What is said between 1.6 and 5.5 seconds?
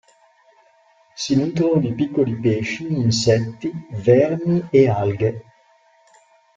di piccoli pesci, insetti, vermi e alghe.